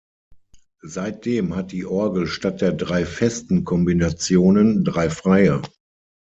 [0.81, 5.61] Seitdem hat die Orgel statt der drei festen Kombinationen drei freie.